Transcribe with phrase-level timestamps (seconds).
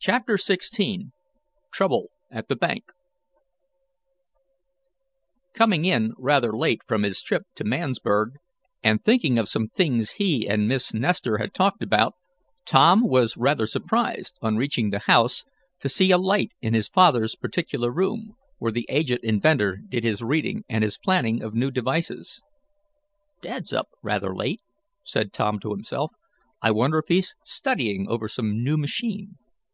[0.00, 1.10] CHAPTER XVI
[1.72, 2.84] TROUBLE AT THE BANK
[5.52, 8.36] Coming in rather late from his trip to Mansburg,
[8.84, 12.14] and thinking of some things he and Miss Nestor had talked about,
[12.64, 15.44] Tom was rather surprised, on reaching the house,
[15.80, 20.22] to see a light in his father's particular room, where the aged inventor did his
[20.22, 22.40] reading and his planning of new devices.
[23.42, 24.60] "Dad's up rather late,"
[25.04, 26.12] said Tom to himself.
[26.62, 29.36] "I wonder if he's studying over some new machine."